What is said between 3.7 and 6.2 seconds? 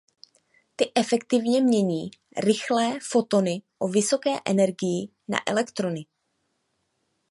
o vysoké energii na elektrony.